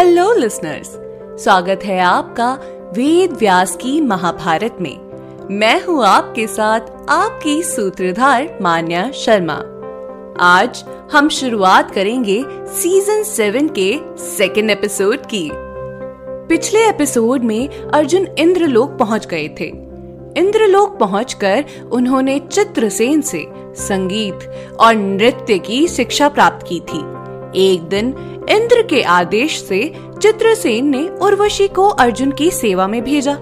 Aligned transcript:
Hello 0.00 0.32
listeners 0.34 0.90
स्वागत 1.44 1.80
है 1.84 1.98
आपका 2.00 2.52
वेद 2.96 3.32
व्यास 3.32 3.76
की 3.76 4.00
महाभारत 4.00 4.76
में। 4.80 4.96
मैं 5.50 5.84
हूँ 5.84 6.04
आपके 6.06 6.46
साथ 6.46 6.80
आपकी 7.08 7.62
सूत्रधार 7.62 8.58
मान्या 8.62 9.10
शर्मा। 9.10 9.54
आज 10.40 10.84
हम 11.12 11.28
शुरुआत 11.28 11.90
करेंगे 11.90 12.44
सीज़न 12.66 13.22
सेवन 13.22 13.68
के 13.68 13.98
सेकेंड 14.16 14.70
एपिसोड 14.70 15.26
की। 15.26 15.50
पिछले 16.48 16.88
एपिसोड 16.88 17.44
में 17.44 17.68
अर्जुन 17.68 18.26
इंद्रलोक 18.38 18.98
पहुँच 18.98 19.26
गए 19.26 19.48
थे। 19.60 19.68
इंद्रलोक 20.40 20.98
पहुंचकर 20.98 21.64
उन्होंने 21.92 22.38
चित्रसेन 22.38 23.20
से 23.20 23.46
संगीत 23.76 24.50
और 24.80 24.94
नृत्य 24.94 25.58
की 25.58 25.88
शिक्षा 25.88 26.28
प्राप्त 26.28 26.66
की 26.68 26.80
थी। 26.80 27.20
एक 27.56 27.82
दिन 27.82 28.14
इंद्र 28.80 28.94
के 28.94 29.02
आदेश 29.02 29.62
से 29.62 29.92
चित्रसेन 30.22 30.86
ने 30.86 31.08
उर्वशी 31.22 31.68
को 31.68 31.88
अर्जुन 31.88 32.30
की 32.32 32.50
सेवा 32.50 32.86
में 32.88 33.02
भेजा। 33.04 33.32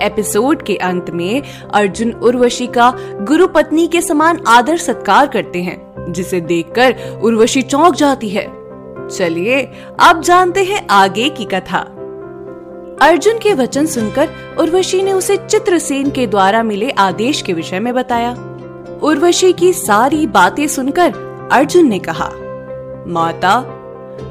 एपिसोड 0.00 0.62
के 0.62 0.76
अंत 0.76 1.10
में 1.10 1.42
अर्जुन 1.74 2.12
उर्वशी 2.12 2.66
का 2.66 2.94
गुरु 3.20 3.46
पत्नी 3.46 3.86
के 3.86 4.00
समान 4.00 4.40
आदर 4.48 4.76
सत्कार 4.76 5.26
करते 5.26 5.62
हैं, 5.62 6.12
जिसे 6.12 6.40
देखकर 6.40 7.20
उर्वशी 7.22 7.62
चौंक 7.62 7.94
जाती 7.94 8.28
है। 8.28 8.46
चलिए, 9.08 9.68
अब 10.00 10.20
जानते 10.20 10.64
हैं 10.64 10.86
आगे 10.90 11.28
की 11.28 11.44
कथा। 11.44 11.78
अर्जुन 13.02 13.38
के 13.38 13.54
वचन 13.54 13.86
सुनकर 13.86 14.28
उर्वशी 14.58 15.02
ने 15.02 15.12
उसे 15.12 15.36
चित्रसेन 15.36 16.10
के 16.10 16.26
द्वारा 16.26 16.62
मिले 16.62 16.90
आदेश 16.90 17.42
के 17.42 17.52
विषय 17.52 17.80
में 17.80 17.94
बताया। 17.94 18.32
उर्वशी 19.02 19.52
की 19.52 19.72
सारी 19.72 20.26
बातें 20.26 20.66
सुनकर 20.66 21.14
अर्जुन 21.52 21.88
ने 21.88 21.98
कहा, 21.98 22.30
माता 23.06 23.78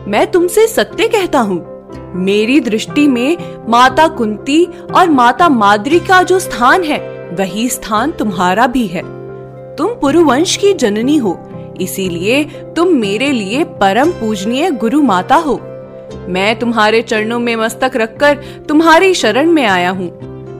मैं 0.07 0.31
तुमसे 0.31 0.67
सत्य 0.67 1.07
कहता 1.07 1.39
हूँ। 1.39 1.59
मेरी 2.15 2.59
दृष्टि 2.59 3.07
में 3.07 3.37
माता 3.69 4.07
कुंती 4.07 4.63
और 4.95 5.09
माता 5.09 5.49
माद्री 5.49 5.99
का 5.99 6.23
जो 6.23 6.39
स्थान 6.39 6.83
है, 6.83 6.99
वही 7.33 7.69
स्थान 7.69 8.11
तुम्हारा 8.11 8.67
भी 8.67 8.87
है। 8.87 9.01
तुम 9.75 9.87
पुरुवंश 9.87 10.55
की 10.55 10.73
जननी 10.73 11.17
हो, 11.17 11.39
इसीलिए 11.81 12.43
तुम 12.75 12.87
मेरे 12.87 13.31
लिए 13.31 13.63
परम 13.63 14.11
पूजनीय 14.11 14.71
गुरु 14.71 15.01
माता 15.01 15.35
हो। 15.35 15.59
मैं 16.29 16.59
तुम्हारे 16.59 17.01
चरणों 17.01 17.39
में 17.39 17.55
मस्तक 17.55 17.91
रखकर 17.95 18.37
तुम्हारी 18.69 19.13
शरण 19.13 19.51
में 19.51 19.65
आया 19.65 19.89
हूँ। 19.89 20.09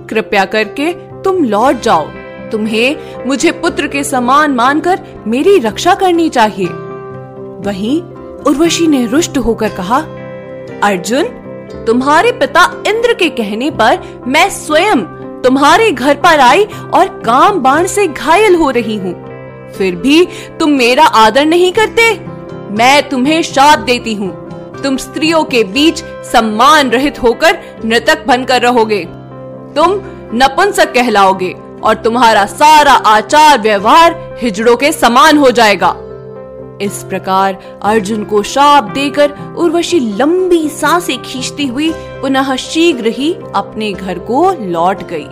कृपया 0.08 0.46
करके 0.46 0.92
तुम 1.24 1.44
लौट 1.44 1.82
जाओ। 1.82 2.08
तुम्हें 2.52 2.96
मुझे 3.28 3.52
पुत्र 3.52 3.88
के 3.88 4.04
समान 4.04 4.52
मानकर 4.52 5.00
मेरी 5.28 5.58
रक्षा 5.60 5.96
करनी 5.96 6.30
चाहिए। 6.30 6.68
वहीं 7.66 8.02
उर्वशी 8.48 8.88
ने 8.88 9.06
रुष्ट 9.06 9.38
होकर 9.38 9.70
कहा, 9.70 9.98
अर्जुन, 10.84 11.24
तुम्हारे 11.88 12.32
पिता 12.32 12.64
इंद्र 12.88 13.14
के 13.14 13.30
कहने 13.30 13.70
पर 13.72 14.24
मैं 14.28 14.50
स्वयं 14.50 15.02
तुम्हारे 15.42 15.92
घर 15.92 16.16
पर 16.16 16.40
आई 16.40 16.64
और 16.94 17.08
काम 17.26 17.60
बाण 17.60 17.88
से 17.88 18.08
घायल 18.08 18.56
हो 18.56 18.70
रही 18.70 18.98
हूँ। 18.98 19.14
फिर 19.72 19.96
भी 19.96 20.28
तुम 20.60 20.70
मेरा 20.70 21.06
आदर 21.06 21.46
नहीं 21.46 21.72
करते। 21.72 22.12
मैं 22.74 23.10
तुम्हें 23.10 23.42
शाप 23.44 23.80
देती 23.80 24.14
हूँ। 24.14 24.30
तुम 24.82 24.98
स्त्रियों 24.98 25.44
के 25.44 25.64
बीच 25.64 26.04
सम्मान 26.32 26.90
रहित 26.90 27.22
होकर 27.24 27.58
नृतक 27.86 28.26
बनकर 28.28 28.62
रहोगे। 28.62 29.04
तुम 29.76 30.00
नपुंसक 30.34 30.94
कहलाओगे 30.94 31.56
और 31.84 31.96
तुम्हारा 31.96 32.46
सारा 32.46 32.94
आचार 32.94 33.60
व्यवहार 33.60 34.38
हिजड़ों 34.42 34.76
के 34.76 34.92
समान 34.92 35.38
हो 35.38 35.52
जाएगा। 35.52 35.96
इस 36.82 37.04
प्रकार 37.04 37.58
अर्जुन 37.84 38.24
को 38.24 38.42
शाप 38.44 38.84
देकर 38.84 39.32
उर्वशी 39.58 40.00
लंबी 40.18 40.68
साँसें 40.70 41.22
खींचती 41.22 41.68
हुई 41.68 41.92
पुनः 42.22 42.56
शीघ्र 42.56 43.08
ही 43.08 43.34
अपने 43.56 43.92
घर 43.94 44.20
को 44.20 44.52
लौट 44.62 45.04
गई। 45.04 45.28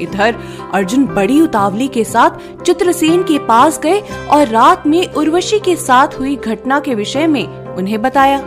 इधर 0.00 0.36
अर्जुन 0.74 1.04
बड़ी 1.06 1.40
उतावली 1.40 1.88
के 1.88 2.04
साथ 2.04 2.62
चित्रसेन 2.62 3.22
के 3.22 3.38
पास 3.38 3.80
गए 3.80 4.00
और 4.30 4.46
रात 4.46 4.86
में 4.86 5.12
उर्वशी 5.12 5.58
के 5.58 5.76
साथ 5.76 6.18
हुई 6.18 6.36
घटना 6.36 6.80
के 6.80 6.94
विषय 6.94 7.26
में 7.26 7.44
उन्हें 7.74 8.00
बताया 8.02 8.38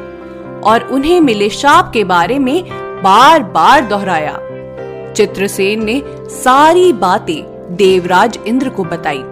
और 0.63 0.88
उन्हें 0.91 1.19
मिले 1.22 1.50
शाप 1.50 1.91
के 1.94 2.03
बारे 2.03 2.40
में 2.40 2.63
बार 3.03 3.44
बार 3.44 3.85
दोहराया। 3.85 4.38
चित्रसेन 5.13 5.84
ने 5.84 6.01
सारी 6.29 6.91
बातें 6.94 7.75
देवराज 7.75 8.40
इंद्र 8.47 8.69
को 8.69 8.84
बताई। 8.84 9.23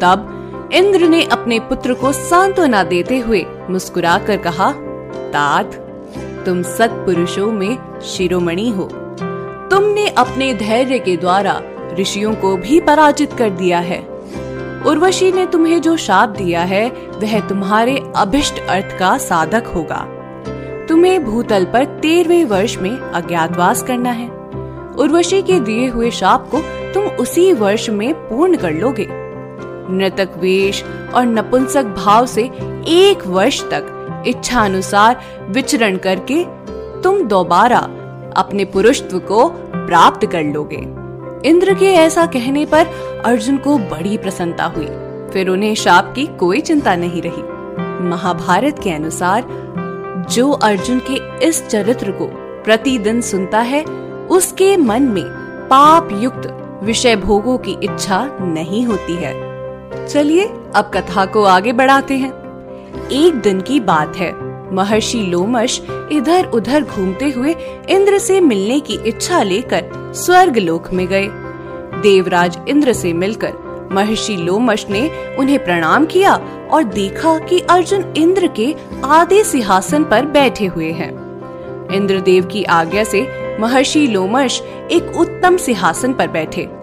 तब 0.00 0.36
इंद्र 0.72 1.08
ने 1.08 1.24
अपने 1.24 1.58
पुत्र 1.60 1.94
को 1.94 2.12
सांत्वना 2.12 2.82
देते 2.82 3.18
हुए 3.18 3.46
मुस्कुराकर 3.70 4.36
कहा, 4.36 4.72
तात, 5.32 5.74
तुम 6.46 6.62
सत्पुरुषों 6.62 7.52
में 7.52 8.00
शिरोमणि 8.00 8.70
हो। 8.70 8.84
तुमने 9.70 10.08
अपने 10.08 10.54
धैर्य 10.54 10.98
के 10.98 11.16
द्वारा 11.16 11.60
ऋषियों 12.00 12.34
को 12.34 12.56
भी 12.56 12.80
पराजित 12.80 13.32
कर 13.32 13.50
दिया 13.50 13.78
है। 13.78 14.00
उर्वशी 14.86 15.32
ने 15.32 15.46
तुम्हें 15.46 15.80
जो 15.80 15.96
शाप 15.96 16.28
दिया 16.28 16.60
है, 16.60 16.88
वह 16.90 17.48
तुम्हारे 17.48 18.02
अभिष्ट 18.16 18.66
अर्थ 18.68 18.98
का 18.98 19.18
साधक 19.18 19.66
होगा। 19.66 20.06
तुम्हें 20.88 21.24
भूतल 21.24 21.64
पर 21.64 21.84
तेरहवे 21.84 22.44
वर्ष 22.44 22.78
में 22.78 22.98
अज्ञातवास 22.98 23.82
करना 23.82 24.10
है। 24.10 24.28
उर्वशी 24.98 25.42
के 25.42 25.60
दिए 25.60 25.88
हुए 25.88 26.10
शाप 26.10 26.50
को 26.54 26.58
तुम 26.94 27.04
उसी 27.04 27.52
वर्ष 27.52 27.90
में 27.90 28.14
पूर्ण 28.14 28.56
कर 28.56 28.72
लोगे। 28.72 29.29
नृतक 29.90 30.30
वेश 30.38 30.84
और 31.14 31.26
नपुंसक 31.26 31.84
भाव 31.84 32.26
से 32.26 32.42
एक 32.88 33.26
वर्ष 33.26 33.62
तक 33.62 34.24
इच्छा 34.26 34.60
अनुसार 34.60 35.20
विचरण 35.48 35.96
करके 35.96 36.44
तुम 37.02 37.22
दोबारा 37.22 37.78
अपने 38.36 38.64
पुरुषत्व 38.64 39.18
को 39.18 39.48
प्राप्त 39.74 40.26
कर 40.26 40.42
लोगे। 40.42 41.00
इंद्र 41.48 41.74
के 41.74 41.92
ऐसा 41.92 42.26
कहने 42.26 42.66
पर 42.66 42.86
अर्जुन 43.24 43.56
को 43.56 43.78
बड़ी 43.78 44.18
प्रसन्नता 44.18 44.64
हुई। 44.64 44.86
फिर 45.32 45.48
उन्हें 45.48 45.74
शाप 45.74 46.12
की 46.16 46.26
कोई 46.26 46.60
चिंता 46.60 46.96
नहीं 46.96 47.22
रही। 47.22 47.42
महाभारत 48.08 48.78
के 48.82 48.90
अनुसार 48.90 49.44
जो 50.30 50.50
अर्जुन 50.50 51.00
के 51.10 51.46
इस 51.46 51.66
चरित्र 51.66 52.10
को 52.10 52.26
प्रतिदिन 52.64 53.20
सुनता 53.20 53.60
है, 53.60 53.84
उसके 54.30 54.76
मन 54.76 55.02
में 55.02 55.24
पाप 55.70 56.08
युक्त 56.12 56.56
विषय 56.82 57.16
भोगों 57.16 57.58
की 57.58 57.76
इच्छा 57.82 58.38
नहीं 58.40 58.86
होती 58.86 59.14
है। 59.14 59.49
चलिए 60.10 60.44
अब 60.74 60.90
कथा 60.94 61.24
को 61.24 61.42
आगे 61.44 61.72
बढ़ाते 61.72 62.16
हैं। 62.16 62.30
एक 63.08 63.34
दिन 63.34 63.60
की 63.60 63.80
बात 63.80 64.16
है। 64.16 64.32
महर्षि 64.74 65.18
लोमश 65.18 65.80
इधर 66.12 66.44
उधर 66.44 66.82
घूमते 66.82 67.30
हुए 67.30 67.54
इंद्र 67.88 68.18
से 68.18 68.40
मिलने 68.40 68.80
की 68.80 68.94
इच्छा 69.06 69.42
लेकर 69.42 70.12
स्वर्ग 70.14 70.56
लोक 70.56 70.92
में 70.92 71.06
गए। 71.06 71.28
देवराज 72.02 72.58
इंद्र 72.68 72.92
से 72.92 73.12
मिलकर 73.12 73.52
महर्षि 73.92 74.36
लोमश 74.36 74.86
ने 74.90 75.10
उन्हें 75.38 75.64
प्रणाम 75.64 76.06
किया 76.06 76.34
और 76.70 76.82
देखा 76.82 77.38
कि 77.38 77.60
अर्जुन 77.60 78.14
इंद्र 78.16 78.46
के 78.46 78.74
आधे 79.04 79.44
सिंहासन 79.44 80.04
पर 80.04 80.26
बैठे 80.26 80.66
हुए 80.66 80.90
हैं। 80.92 81.12
इंद्रदेव 81.92 82.46
की 82.46 82.64
आज्ञा 82.64 83.04
से 83.04 83.26
महर्षि 83.60 84.06
लोमश 84.06 84.62
एक 84.90 85.16
उत्तम 85.16 85.56
सिंहासन 85.56 86.12
पर 86.12 86.28
बैठे। 86.28 86.79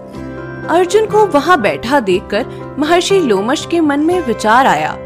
अर्जुन 0.65 1.05
को 1.05 1.25
वहाँ 1.25 1.61
बैठा 1.61 1.99
देखकर 1.99 2.75
महर्षि 2.79 3.19
लोमश 3.19 3.67
के 3.71 3.79
मन 3.79 3.99
में 3.99 4.19
विचार 4.21 4.67
आया। 4.67 4.97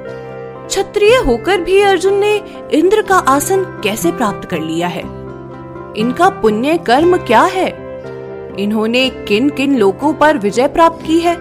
क्षत्रिय 0.67 1.15
होकर 1.15 1.61
भी 1.61 1.81
अर्जुन 1.81 2.13
ने 2.13 2.35
इंद्र 2.71 3.01
का 3.01 3.15
आसन 3.15 3.63
कैसे 3.83 4.11
प्राप्त 4.11 4.49
कर 4.49 4.59
लिया 4.59 4.87
है? 4.87 5.01
इनका 5.97 6.29
पुण्य 6.29 6.77
कर्म 6.77 7.17
क्या 7.17 7.41
है? 7.41 7.67
इन्होंने 8.59 9.09
किन 9.09 9.49
किन 9.49 9.77
लोगों 9.77 10.13
पर 10.13 10.37
विजय 10.37 10.67
प्राप्त 10.67 11.05
की 11.05 11.19
है? 11.19 11.35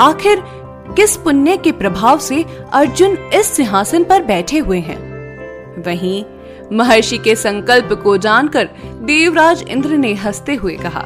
आखिर 0.00 0.42
किस 0.96 1.16
पुण्य 1.16 1.56
के 1.56 1.72
प्रभाव 1.72 2.18
से 2.18 2.44
अर्जुन 2.72 3.16
इस 3.34 3.46
सिंहासन 3.46 4.04
पर 4.04 4.22
बैठे 4.22 4.58
हुए 4.58 4.78
हैं? 4.78 5.14
वहीं 5.82 6.24
महर्षि 6.72 7.18
के 7.18 7.36
संकल्प 7.36 8.00
को 8.04 8.16
जानकर 8.16 8.68
देवराज 9.02 9.64
इंद्र 9.68 9.88
ने 9.88 10.14
हँसते 10.14 10.54
हुए 10.54 10.76
कहा, 10.86 11.04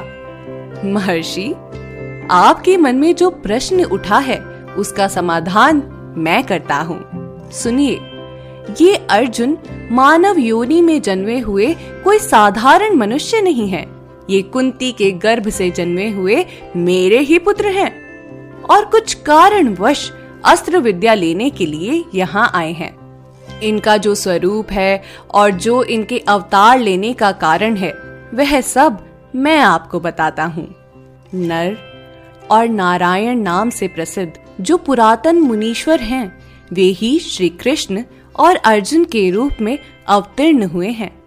महर्षि 0.85 1.53
आपके 2.31 2.77
मन 2.77 2.95
में 2.95 3.15
जो 3.15 3.29
प्रश्न 3.29 3.83
उठा 3.83 4.17
है, 4.17 4.39
उसका 4.77 5.07
समाधान 5.07 5.81
मैं 6.17 6.43
करता 6.43 6.75
हूँ। 6.75 7.51
सुनिए, 7.51 7.99
ये 8.81 8.95
अर्जुन 9.09 9.57
मानव 9.91 10.39
योनि 10.39 10.81
में 10.81 11.01
जन्मे 11.01 11.39
हुए 11.39 11.73
कोई 12.03 12.19
साधारण 12.19 12.95
मनुष्य 12.95 13.41
नहीं 13.41 13.67
है। 13.69 13.85
ये 14.29 14.41
कुंती 14.41 14.91
के 14.91 15.11
गर्भ 15.11 15.49
से 15.49 15.69
जन्मे 15.71 16.09
हुए 16.09 16.45
मेरे 16.75 17.19
ही 17.19 17.39
पुत्र 17.39 17.67
हैं 17.67 17.91
और 18.63 18.85
कुछ 18.85 19.13
कारणवश 19.13 20.11
अस्त्र 20.45 20.77
विद्या 20.77 21.13
लेने 21.13 21.49
के 21.49 21.65
लिए 21.65 22.03
यहाँ 22.15 22.51
आए 22.55 22.71
हैं। 22.71 22.95
इनका 23.59 23.97
जो 23.97 24.15
स्वरूप 24.15 24.71
है 24.71 25.01
और 25.31 25.51
जो 25.51 25.83
इनके 25.83 26.19
अवतार 26.19 26.79
लेने 26.79 27.13
का 27.13 27.31
कारण 27.31 27.75
है, 27.75 27.91
वह 28.33 28.59
सब 28.61 29.05
मैं 29.35 29.59
आपको 29.59 29.99
बताता 29.99 30.43
हूँ। 30.45 30.67
नर 31.35 31.88
और 32.51 32.67
नारायण 32.67 33.39
नाम 33.39 33.69
से 33.69 33.87
प्रसिद्ध, 33.87 34.33
जो 34.61 34.77
पुरातन 34.77 35.39
मुनीश्वर 35.39 35.99
हैं, 35.99 36.39
वे 36.73 36.83
ही 36.83 37.19
श्री 37.19 37.49
कृष्ण 37.49 38.03
और 38.35 38.55
अर्जुन 38.55 39.03
के 39.03 39.29
रूप 39.31 39.51
में 39.61 39.79
अवतीर्ण 40.07 40.63
हुए 40.63 40.89
हैं। 40.89 41.19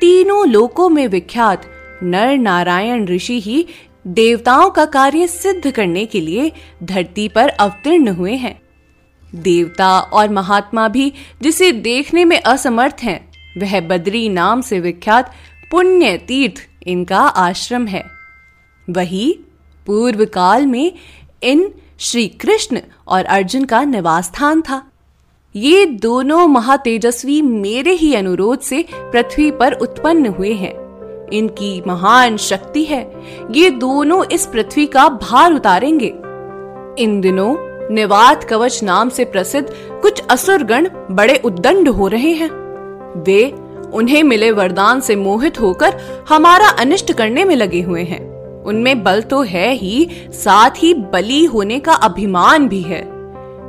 तीनों 0.00 0.48
लोकों 0.48 0.88
में 0.88 1.06
विख्यात 1.08 1.62
नर 2.02 2.38
नारायण 2.38 3.06
ऋषि 3.06 3.40
ही 3.40 3.66
देवताओं 4.06 4.70
का 4.70 4.84
कार्य 4.84 5.26
सिद्ध 5.26 5.70
करने 5.70 6.04
के 6.04 6.20
लिए 6.20 6.52
धरती 6.82 7.28
पर 7.28 7.48
अवतीर्ण 7.48 8.08
हुए 8.08 8.34
हैं। 8.34 8.60
देवता 9.34 10.00
और 10.00 10.28
महात्मा 10.28 10.88
भी, 10.88 11.12
जिसे 11.42 11.72
देखने 11.72 12.24
में 12.24 12.40
असमर्थ 12.40 12.96
हैं, 13.02 13.32
वह 13.58 13.80
बद्री 13.80 14.28
नाम 14.28 14.60
से 14.60 14.80
विख्यात 14.80 15.32
पुण्य 15.70 16.16
तीर्थ 16.16 16.54
इनका 16.86 17.20
आश्रम 17.20 17.86
है। 17.86 18.04
वही 18.90 19.38
पूर्व 19.86 20.24
काल 20.24 20.66
में 20.66 20.92
इन 21.42 21.74
श्री 21.98 22.28
कृष्ण 22.28 22.80
और 23.08 23.24
अर्जुन 23.24 23.64
का 23.64 23.84
निवास 23.84 24.24
स्थान 24.24 24.62
था। 24.62 24.86
ये 25.56 25.86
दोनों 25.86 26.46
महातेजस्वी 26.46 27.42
मेरे 27.42 27.92
ही 27.92 28.14
अनुरोध 28.14 28.60
से 28.60 28.84
पृथ्वी 28.94 29.50
पर 29.50 29.72
उत्पन्न 29.72 30.26
हुए 30.26 30.52
हैं। 30.52 30.90
इनकी 31.32 31.82
महान 31.86 32.36
शक्ति 32.36 32.84
है। 32.84 33.10
ये 33.50 33.70
दोनों 33.70 34.24
इस 34.24 34.46
पृथ्वी 34.46 34.86
का 34.86 35.08
भार 35.08 35.52
उतारेंगे। 35.52 36.14
इन 37.02 37.20
दिनों 37.20 37.56
निवात 37.94 38.44
कवच 38.44 38.82
नाम 38.82 39.08
से 39.08 39.24
प्रसिद्ध 39.24 39.68
कुछ 40.02 40.22
असुरगण 40.30 40.88
बड़े 41.10 41.42
उद्दंड 41.44 41.88
हो 41.88 42.08
रहे 42.08 42.32
हैं। 42.32 42.50
वे 43.22 43.54
उन्हें 43.92 44.22
मिले 44.22 44.50
वरदान 44.50 45.00
से 45.00 45.16
मोहित 45.16 45.60
होकर 45.60 46.00
हमारा 46.28 46.68
अनिष्ट 46.68 47.12
करने 47.12 47.44
में 47.44 47.56
लगे 47.56 47.80
हुए 47.80 48.02
हैं। 48.02 48.29
उनमें 48.66 49.02
बल 49.02 49.22
तो 49.22 49.42
है 49.42 49.72
ही, 49.72 50.08
साथ 50.30 50.70
ही 50.76 50.94
बली 50.94 51.44
होने 51.44 51.78
का 51.78 51.92
अभिमान 51.92 52.68
भी 52.68 52.80
है। 52.80 53.02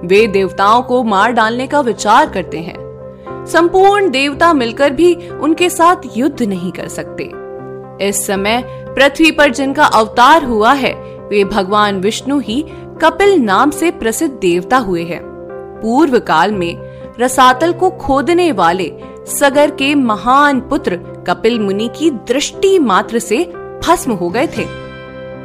वे 0.03 0.27
देवताओं 0.27 0.81
को 0.81 1.03
मार 1.03 1.31
डालने 1.31 1.67
का 1.67 1.79
विचार 1.79 2.29
करते 2.29 2.59
हैं। 2.59 2.81
संपूर्ण 3.45 4.09
देवता 4.09 4.53
मिलकर 4.53 4.89
भी 4.89 5.13
उनके 5.13 5.69
साथ 5.69 5.95
युद्ध 6.17 6.41
नहीं 6.43 6.71
कर 6.71 6.87
सकते। 6.87 7.31
इस 8.07 8.27
समय 8.27 8.63
पृथ्वी 8.67 9.31
पर 9.31 9.51
जिनका 9.51 9.85
अवतार 9.85 10.43
हुआ 10.43 10.73
है, 10.73 10.93
वे 11.29 11.43
भगवान 11.43 11.99
विष्णु 12.01 12.39
ही 12.39 12.65
कपिल 13.01 13.39
नाम 13.39 13.69
से 13.69 13.91
प्रसिद्ध 13.91 14.35
देवता 14.35 14.77
हुए 14.77 15.03
हैं। 15.03 15.21
पूर्व 15.81 16.19
काल 16.19 16.51
में 16.51 16.77
रसातल 17.19 17.73
को 17.73 17.89
खोदने 17.89 18.51
वाले 18.51 18.91
सगर 19.27 19.71
के 19.71 19.95
महान 19.95 20.59
पुत्र 20.59 20.95
कपिल 21.27 21.59
मुनि 21.59 21.89
की 21.99 22.09
दृष्टि 22.09 22.79
मात्र 22.79 23.19
से 23.19 23.53
भस्म 23.87 24.11
हो 24.11 24.29
गए 24.29 24.47
थे। 24.47 24.80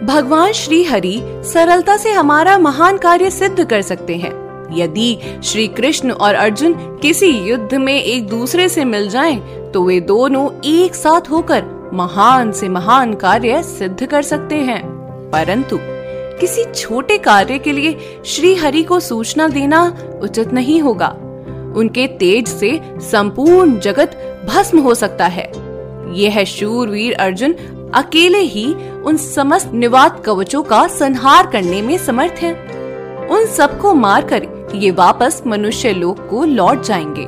भगवान 0.05 0.53
श्री 0.53 0.85
हरि 0.85 1.23
सरलता 1.25 1.97
से 1.97 2.13
हमारा 2.13 2.59
महान 2.59 2.97
कार्य 2.97 3.31
सिद्ध 3.31 3.65
कर 3.65 3.83
सकते 3.83 4.17
हैं। 4.17 4.47
यदि 4.73 5.19
श्री 5.45 5.69
कृष्ण 5.69 6.11
और 6.11 6.35
अर्जुन 6.35 6.73
किसी 6.75 7.27
युद्ध 7.27 7.75
में 7.75 8.03
एक 8.03 8.29
दूसरे 8.29 8.69
से 8.69 8.85
मिल 8.85 9.09
जाएँ, 9.09 9.71
तो 9.71 9.83
वे 9.83 10.01
दोनों 10.01 10.51
एक 10.65 10.95
साथ 10.95 11.31
होकर 11.31 11.91
महान 11.95 12.53
से 12.53 12.69
महान 12.69 13.15
कार्य 13.15 13.63
सिद्ध 13.63 14.07
कर 14.07 14.23
सकते 14.23 14.55
हैं। 14.55 14.83
परंतु 15.33 15.79
किसी 16.41 16.65
छोटे 16.65 17.19
कार्य 17.19 17.59
के 17.59 17.73
लिए 17.73 18.21
श्री 18.25 18.55
हरि 18.55 18.83
को 18.83 19.01
सूचना 19.01 19.49
देना 19.49 19.97
उचित 20.23 20.53
नहीं 20.53 20.81
होगा। 20.81 21.09
उनके 21.77 22.07
तेज 22.07 22.49
से 22.49 22.81
संपूर्ण 22.97 23.79
जगत 23.79 24.43
भस्म 24.49 24.79
हो 24.79 24.95
सकता 24.95 25.27
है। 25.27 25.53
यह 26.13 26.45
शूरवीर 26.45 27.15
अर्जुन 27.15 27.55
अकेले 27.95 28.39
ही 28.39 28.75
उन 29.07 29.17
समस्त 29.17 29.71
निवात 29.75 30.25
कवचों 30.25 30.63
का 30.63 30.87
संहार 30.87 31.47
करने 31.47 31.83
में 31.83 31.99
समर्थ 31.99 32.33
है। 32.33 32.53
उन 33.27 33.47
सबको 33.47 33.95
मारकर 33.95 34.73
ये 34.75 34.91
वापस 34.91 35.43
मनुष्य 35.47 35.93
लोक 35.93 36.29
को 36.31 36.45
लौट 36.45 36.83
जाएँगे। 36.83 37.27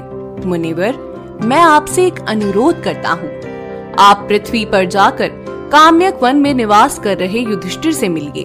मुनिवर, 0.48 0.96
मैं 1.42 1.60
आपसे 1.60 2.06
एक 2.06 2.20
अनुरोध 2.28 2.82
करता 2.82 3.08
हूँ। 3.08 3.30
आप 3.98 4.26
पृथ्वी 4.28 4.64
पर 4.64 4.84
जाकर 4.84 5.28
काम्यक 5.72 6.18
वन 6.22 6.36
में 6.36 6.54
निवास 6.54 6.98
कर 6.98 7.16
रहे 7.16 7.38
युधिष्ठिर 7.38 7.92
से 7.92 8.08
मिलिए 8.08 8.44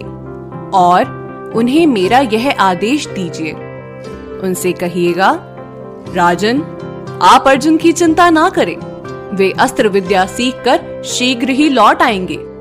और 0.74 1.52
उन्हें 1.56 1.86
मेरा 1.86 2.18
यह 2.18 2.56
आदेश 2.60 3.06
दीजिए। 3.06 3.52
उनसे 4.42 4.72
कहिएगा, 4.72 5.38
राजन, 6.14 6.62
आप 7.22 7.48
अर्जुन 7.48 7.76
की 7.76 7.92
चिंता 7.92 8.30
ना 8.30 8.48
करें। 8.48 8.76
वे 9.36 9.52
अस्त्र 9.60 9.88
विद्या 9.88 10.26
सीख 10.26 10.54
कर 10.54 11.02
शीघ्र 11.04 11.48
ही 11.48 11.68
लौट 11.68 12.02
आएँगे। 12.02 12.53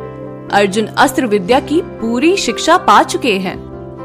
अर्जुन 0.53 0.85
अस्त्र 0.97 1.25
विद्या 1.25 1.59
की 1.59 1.81
पूरी 1.81 2.35
शिक्षा 2.37 2.77
पा 2.77 3.01
चुके 3.03 3.37
हैं। 3.37 3.55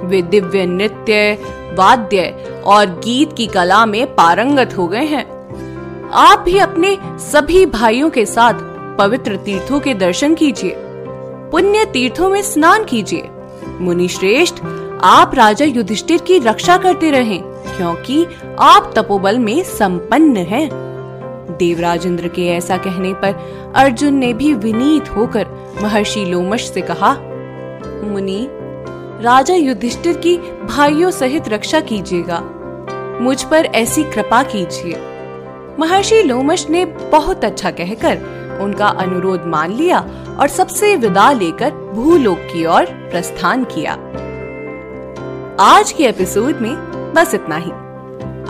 वे 0.09 0.23
दिव्य 0.23 0.65
नृत्य, 0.67 1.33
वाद्य 1.75 2.63
और 2.67 2.87
गीत 2.87 3.33
की 3.37 3.47
कला 3.47 3.85
में 3.87 4.15
पारंगत 4.15 4.77
हो 4.77 4.87
गए 4.89 5.05
हैं। 5.05 5.25
आप 6.15 6.39
भी 6.41 6.59
अपने 6.59 6.97
सभी 7.23 7.65
भाइयों 7.67 8.11
के 8.11 8.25
साथ 8.27 8.67
पवित्र 8.99 9.37
तीर्थों 9.37 9.81
के 9.81 9.95
दर्शन 9.95 10.35
कीजिए, 10.35 10.75
पुण्य 11.53 11.85
तीर्थों 11.85 12.29
में 12.29 12.43
स्नान 12.43 12.85
कीजिए। 12.85 13.29
मुनि 13.81 14.09
श्रेष्ठ 14.09 14.63
आप 15.05 15.35
राजा 15.35 15.65
युधिष्ठिर 15.65 16.21
की 16.21 16.39
रक्षा 16.39 16.77
करते 16.77 17.11
रहें, 17.11 17.41
क्योंकि 17.77 18.27
आप 18.61 18.93
तपोबल 18.97 19.39
में 19.39 19.63
संपन्न 19.65 20.37
हैं। 20.37 20.69
देवराजेंद्र 21.59 22.29
के 22.29 22.49
ऐसा 22.49 22.77
कहने 22.77 23.15
पर 23.15 23.73
अर्जुन 23.77 24.15
ने 24.15 24.33
भी 24.33 24.55
विनीत 24.55 25.09
होकर 25.09 25.47
महर्षि 25.83 26.25
लोमश 26.25 26.71
से 26.71 26.81
कहा, 26.81 27.13
मुनि, 28.05 28.49
राजा 29.25 29.55
युधिष्ठिर 29.55 30.17
की 30.17 30.37
भाइयों 30.65 31.11
सहित 31.11 31.49
रक्षा 31.49 31.81
कीजिएगा। 31.81 32.41
मुझ 33.21 33.43
पर 33.43 33.65
ऐसी 33.65 34.05
कृपा 34.05 34.43
कीजिए। 34.43 34.97
महर्षि 35.81 36.23
लोमश 36.23 36.67
ने 36.71 36.85
बहुत 36.85 37.45
अच्छा 37.45 37.71
कहकर 37.71 38.59
उनका 38.63 38.87
अनुरोध 38.87 39.45
मान 39.47 39.73
लिया 39.73 39.99
और 40.41 40.49
सबसे 40.49 40.97
विदा 40.97 41.33
लेकर 41.33 41.71
भूलोक 41.71 42.39
की 42.39 42.67
ओर 42.67 42.85
प्रस्थान 42.85 43.65
किया। 43.65 43.93
आज 45.61 45.93
के 45.93 46.05
एपिसोड 46.05 46.57
में 46.61 46.75
बस 47.15 47.35
इतना 47.35 47.57
ही। 47.57 47.71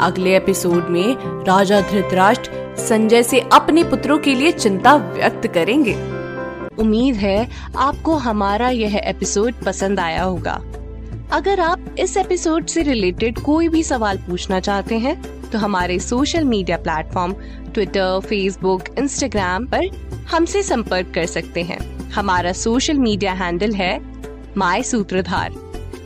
अगले 0.01 0.37
एपिसोड 0.37 0.87
में 0.89 1.17
राजा 1.45 1.81
धृतराष्ट्र 1.81 2.51
संजय 2.79 3.23
से 3.23 3.41
अपने 3.53 3.85
पुत्रों 3.85 4.19
के 4.19 4.35
लिए 4.35 4.53
चिंता 4.53 4.95
व्यक्त 4.97 5.47
करेंगे। 5.47 5.95
उम्मीद 6.79 7.15
है 7.15 7.49
आपको 7.77 8.15
हमारा 8.17 8.69
यह 8.71 8.97
एपिसोड 8.97 9.55
पसंद 9.67 10.01
आया 10.01 10.23
होगा। 10.23 10.61
अगर 11.33 11.61
आप 11.61 11.95
इस 11.99 12.17
एपिसोड 12.17 12.67
से 12.67 12.83
रिलेटेड 12.83 13.39
कोई 13.39 13.69
भी 13.69 13.83
सवाल 13.83 14.19
पूछना 14.19 14.61
चाहते 14.61 14.99
हैं 14.99 15.21
तो 15.51 15.59
हमारे 15.59 15.99
social 15.99 16.45
media 16.45 16.77
platform 16.77 17.33
Twitter 17.75 18.21
Facebook 18.21 18.89
Instagram 18.99 19.67
पर 19.67 19.87
हमसे 20.31 20.63
संपर्क 20.63 21.13
कर 21.15 21.27
सकते 21.27 21.63
हैं। 21.63 21.79
हमारा 22.11 22.53
सोशल 22.53 22.99
मीडिया 22.99 23.33
हैंडल 23.33 23.73
है 23.73 24.01
माई 24.57 24.83
सूत्रधार 24.83 25.55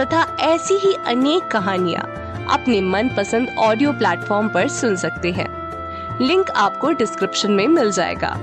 तथा 0.00 0.36
ऐसी 0.40 0.74
ही 0.74 0.92
अनेक 1.06 1.48
कहानियाँ 1.48 2.02
अपने 2.50 2.80
मन 2.80 3.08
पसंद 3.08 3.48
ऑडियो 3.58 3.92
प्लेटफॉर्म 3.92 4.48
पर 4.48 4.68
सुन 4.68 4.96
सकते 4.96 5.32
हैं। 5.32 5.48
लिंक 6.20 6.50
आपको 6.50 6.90
डिस्क्रिप्शन 6.90 7.52
में 7.52 7.68
मिल 7.68 7.90
जाएगा। 7.90 8.38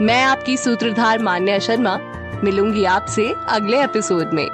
मैं 0.00 0.22
आपकी 0.22 0.56
सूत्रधार 0.56 1.18
मान्या 1.18 1.58
शर्मा, 1.58 1.98
मिलूँगी 2.44 2.84
आपसे 2.84 3.34
अगले 3.48 3.84
एपिसोड 3.84 4.30
में। 4.32 4.50